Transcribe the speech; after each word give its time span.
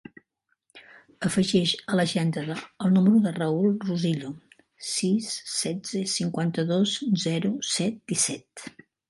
Afegeix 1.27 1.73
a 1.91 1.99
l'agenda 1.99 2.45
el 2.53 2.95
número 2.95 3.19
del 3.25 3.35
Raül 3.35 3.75
Rosillo: 3.91 4.33
sis, 4.93 5.29
setze, 5.59 6.03
cinquanta-dos, 6.15 6.97
zero, 7.27 7.55
set, 7.77 8.03
disset. 8.15 8.67